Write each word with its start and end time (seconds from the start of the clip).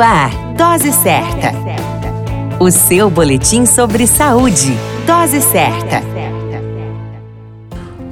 Ar, 0.00 0.30
Dose 0.56 0.92
Certa. 0.92 1.52
O 2.58 2.70
seu 2.70 3.10
boletim 3.10 3.66
sobre 3.66 4.06
saúde. 4.06 4.74
Dose 5.06 5.42
Certa. 5.42 6.02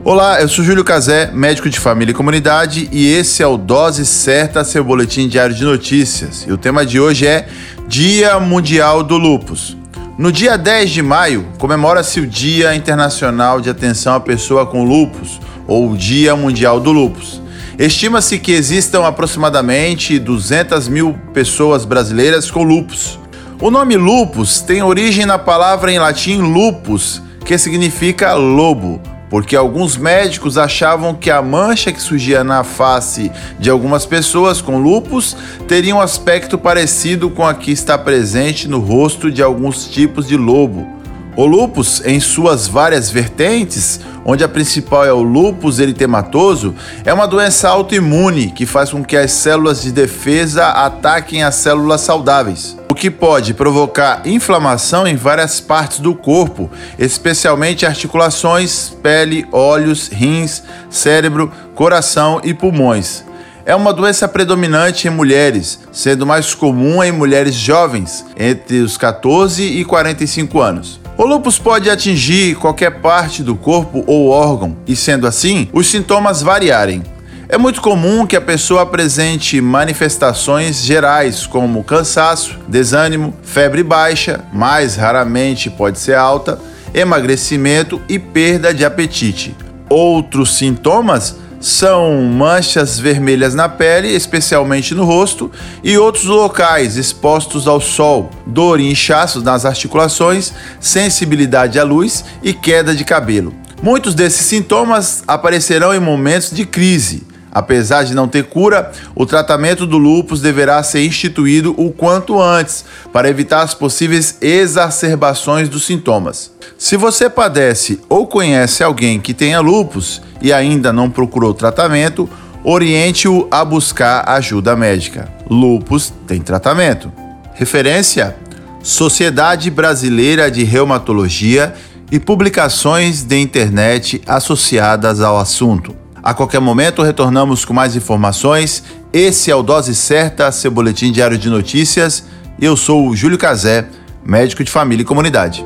Olá, 0.04 0.40
eu 0.40 0.48
sou 0.48 0.62
Júlio 0.62 0.84
Cazé, 0.84 1.30
médico 1.32 1.70
de 1.70 1.80
família 1.80 2.12
e 2.12 2.14
comunidade, 2.14 2.90
e 2.92 3.10
esse 3.10 3.42
é 3.42 3.46
o 3.46 3.56
Dose 3.56 4.04
Certa, 4.04 4.64
seu 4.64 4.84
boletim 4.84 5.28
diário 5.28 5.54
de 5.54 5.64
notícias. 5.64 6.44
E 6.46 6.52
o 6.52 6.58
tema 6.58 6.84
de 6.84 7.00
hoje 7.00 7.26
é 7.26 7.48
Dia 7.86 8.38
Mundial 8.38 9.02
do 9.02 9.16
Lupus. 9.16 9.74
No 10.18 10.30
dia 10.30 10.58
10 10.58 10.90
de 10.90 11.02
maio, 11.02 11.46
comemora-se 11.58 12.20
o 12.20 12.26
Dia 12.26 12.74
Internacional 12.74 13.62
de 13.62 13.70
Atenção 13.70 14.14
à 14.14 14.20
Pessoa 14.20 14.66
com 14.66 14.84
Lupus, 14.84 15.40
ou 15.66 15.96
Dia 15.96 16.36
Mundial 16.36 16.80
do 16.80 16.92
Lupus. 16.92 17.47
Estima-se 17.78 18.40
que 18.40 18.50
existam 18.50 19.06
aproximadamente 19.06 20.18
200 20.18 20.88
mil 20.88 21.16
pessoas 21.32 21.84
brasileiras 21.84 22.50
com 22.50 22.64
lupus. 22.64 23.20
O 23.60 23.70
nome 23.70 23.96
lupus 23.96 24.60
tem 24.60 24.82
origem 24.82 25.24
na 25.24 25.38
palavra 25.38 25.92
em 25.92 25.98
latim 26.00 26.38
lupus, 26.38 27.22
que 27.44 27.56
significa 27.56 28.34
lobo, 28.34 29.00
porque 29.30 29.54
alguns 29.54 29.96
médicos 29.96 30.58
achavam 30.58 31.14
que 31.14 31.30
a 31.30 31.40
mancha 31.40 31.92
que 31.92 32.02
surgia 32.02 32.42
na 32.42 32.64
face 32.64 33.30
de 33.60 33.70
algumas 33.70 34.04
pessoas 34.04 34.60
com 34.60 34.78
lupus 34.78 35.36
teria 35.68 35.94
um 35.94 36.00
aspecto 36.00 36.58
parecido 36.58 37.30
com 37.30 37.46
a 37.46 37.54
que 37.54 37.70
está 37.70 37.96
presente 37.96 38.66
no 38.66 38.80
rosto 38.80 39.30
de 39.30 39.40
alguns 39.40 39.86
tipos 39.86 40.26
de 40.26 40.36
lobo. 40.36 40.97
O 41.38 41.46
lupus, 41.46 42.02
em 42.04 42.18
suas 42.18 42.66
várias 42.66 43.12
vertentes, 43.12 44.00
onde 44.24 44.42
a 44.42 44.48
principal 44.48 45.04
é 45.04 45.12
o 45.12 45.22
lupus 45.22 45.78
eritematoso, 45.78 46.74
é 47.04 47.14
uma 47.14 47.28
doença 47.28 47.68
autoimune 47.68 48.50
que 48.50 48.66
faz 48.66 48.90
com 48.90 49.04
que 49.04 49.16
as 49.16 49.30
células 49.30 49.80
de 49.80 49.92
defesa 49.92 50.66
ataquem 50.70 51.44
as 51.44 51.54
células 51.54 52.00
saudáveis, 52.00 52.76
o 52.90 52.94
que 52.94 53.08
pode 53.08 53.54
provocar 53.54 54.26
inflamação 54.26 55.06
em 55.06 55.14
várias 55.14 55.60
partes 55.60 56.00
do 56.00 56.12
corpo, 56.12 56.68
especialmente 56.98 57.86
articulações, 57.86 58.88
pele, 59.00 59.46
olhos, 59.52 60.08
rins, 60.08 60.64
cérebro, 60.90 61.52
coração 61.72 62.40
e 62.42 62.52
pulmões. 62.52 63.22
É 63.64 63.76
uma 63.76 63.92
doença 63.92 64.26
predominante 64.26 65.06
em 65.06 65.12
mulheres, 65.12 65.78
sendo 65.92 66.26
mais 66.26 66.52
comum 66.52 67.00
em 67.00 67.12
mulheres 67.12 67.54
jovens, 67.54 68.26
entre 68.36 68.80
os 68.80 68.96
14 68.96 69.62
e 69.62 69.84
45 69.84 70.60
anos. 70.60 70.98
O 71.18 71.24
lúpus 71.24 71.58
pode 71.58 71.90
atingir 71.90 72.54
qualquer 72.54 73.00
parte 73.00 73.42
do 73.42 73.56
corpo 73.56 74.04
ou 74.06 74.28
órgão, 74.28 74.76
e 74.86 74.94
sendo 74.94 75.26
assim, 75.26 75.68
os 75.72 75.88
sintomas 75.90 76.42
variarem. 76.42 77.02
É 77.48 77.58
muito 77.58 77.80
comum 77.80 78.24
que 78.24 78.36
a 78.36 78.40
pessoa 78.40 78.82
apresente 78.82 79.60
manifestações 79.60 80.80
gerais 80.84 81.44
como 81.44 81.82
cansaço, 81.82 82.56
desânimo, 82.68 83.34
febre 83.42 83.82
baixa, 83.82 84.44
mais 84.52 84.94
raramente 84.94 85.68
pode 85.68 85.98
ser 85.98 86.14
alta, 86.14 86.56
emagrecimento 86.94 88.00
e 88.08 88.16
perda 88.16 88.72
de 88.72 88.84
apetite. 88.84 89.56
Outros 89.88 90.56
sintomas 90.56 91.34
são 91.60 92.22
manchas 92.22 92.98
vermelhas 92.98 93.54
na 93.54 93.68
pele, 93.68 94.08
especialmente 94.08 94.94
no 94.94 95.04
rosto, 95.04 95.50
e 95.82 95.98
outros 95.98 96.24
locais 96.24 96.96
expostos 96.96 97.66
ao 97.66 97.80
sol, 97.80 98.30
dor 98.46 98.80
e 98.80 98.90
inchaços 98.90 99.42
nas 99.42 99.64
articulações, 99.64 100.52
sensibilidade 100.80 101.78
à 101.78 101.84
luz 101.84 102.24
e 102.42 102.52
queda 102.52 102.94
de 102.94 103.04
cabelo. 103.04 103.54
Muitos 103.82 104.14
desses 104.14 104.46
sintomas 104.46 105.22
aparecerão 105.26 105.94
em 105.94 106.00
momentos 106.00 106.50
de 106.50 106.64
crise. 106.64 107.27
Apesar 107.58 108.04
de 108.04 108.14
não 108.14 108.28
ter 108.28 108.44
cura, 108.44 108.92
o 109.16 109.26
tratamento 109.26 109.84
do 109.84 109.98
lúpus 109.98 110.40
deverá 110.40 110.80
ser 110.84 111.04
instituído 111.04 111.74
o 111.76 111.90
quanto 111.90 112.40
antes 112.40 112.84
para 113.12 113.28
evitar 113.28 113.62
as 113.62 113.74
possíveis 113.74 114.38
exacerbações 114.40 115.68
dos 115.68 115.84
sintomas. 115.84 116.52
Se 116.78 116.96
você 116.96 117.28
padece 117.28 118.00
ou 118.08 118.28
conhece 118.28 118.84
alguém 118.84 119.18
que 119.18 119.34
tenha 119.34 119.58
lúpus 119.58 120.22
e 120.40 120.52
ainda 120.52 120.92
não 120.92 121.10
procurou 121.10 121.52
tratamento, 121.52 122.30
oriente-o 122.62 123.48
a 123.50 123.64
buscar 123.64 124.28
ajuda 124.28 124.76
médica. 124.76 125.28
Lúpus 125.50 126.12
tem 126.28 126.40
tratamento. 126.40 127.10
Referência: 127.54 128.36
Sociedade 128.84 129.68
Brasileira 129.68 130.48
de 130.48 130.62
Reumatologia 130.62 131.74
e 132.12 132.20
publicações 132.20 133.24
de 133.24 133.36
internet 133.36 134.22
associadas 134.28 135.20
ao 135.20 135.36
assunto. 135.36 136.07
A 136.28 136.34
qualquer 136.34 136.60
momento 136.60 137.02
retornamos 137.02 137.64
com 137.64 137.72
mais 137.72 137.96
informações. 137.96 138.84
Esse 139.10 139.50
é 139.50 139.56
o 139.56 139.62
Dose 139.62 139.94
Certa, 139.94 140.52
seu 140.52 140.70
boletim 140.70 141.10
diário 141.10 141.38
de 141.38 141.48
notícias. 141.48 142.22
Eu 142.60 142.76
sou 142.76 143.08
o 143.08 143.16
Júlio 143.16 143.38
Cazé, 143.38 143.86
médico 144.22 144.62
de 144.62 144.70
família 144.70 145.00
e 145.00 145.06
comunidade. 145.06 145.64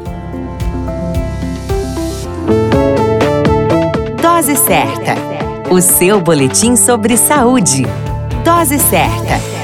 Dose 4.22 4.56
Certa, 4.56 5.16
o 5.68 5.80
seu 5.80 6.20
boletim 6.20 6.76
sobre 6.76 7.16
saúde. 7.16 7.84
Dose 8.44 8.78
Certa. 8.78 9.61